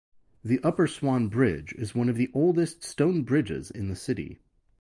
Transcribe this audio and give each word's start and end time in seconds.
The 0.43 0.59
Upper 0.63 0.87
Swan 0.87 1.27
Bridge 1.27 1.73
is 1.73 1.93
one 1.93 2.09
of 2.09 2.15
the 2.15 2.31
oldest 2.33 2.83
stone 2.83 3.21
bridges 3.21 3.69
in 3.69 3.87
the 3.87 3.95
city. 3.95 4.39